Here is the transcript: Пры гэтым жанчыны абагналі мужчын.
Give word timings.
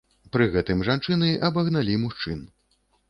Пры 0.35 0.47
гэтым 0.55 0.79
жанчыны 0.87 1.29
абагналі 1.49 1.99
мужчын. 2.07 2.41